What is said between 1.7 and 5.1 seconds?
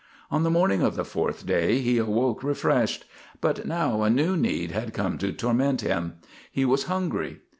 he awoke refreshed. But now a new need had